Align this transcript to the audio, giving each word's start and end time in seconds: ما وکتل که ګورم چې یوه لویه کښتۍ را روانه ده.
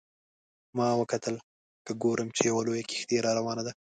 ما 0.77 0.87
وکتل 1.01 1.35
که 1.85 1.91
ګورم 2.03 2.27
چې 2.35 2.41
یوه 2.49 2.61
لویه 2.67 2.87
کښتۍ 2.89 3.17
را 3.25 3.31
روانه 3.39 3.63
ده. 3.67 3.71